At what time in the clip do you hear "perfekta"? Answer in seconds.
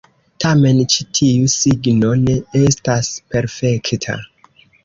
3.35-4.21